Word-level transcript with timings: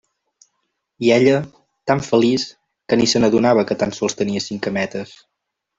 I 1.07 1.11
ella, 1.15 1.35
tan 1.91 2.01
feliç, 2.07 2.47
que 2.87 3.01
ni 3.01 3.09
se 3.13 3.23
n'adonava, 3.23 3.69
que 3.73 3.79
tan 3.85 3.97
sols 4.01 4.21
tenia 4.25 4.47
cinc 4.51 4.69
cametes. 4.69 5.19